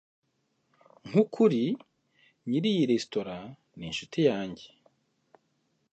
[1.07, 1.63] nkukuri,
[2.47, 3.37] nyiri iyi resitora
[3.77, 4.67] ni inshuti yanjye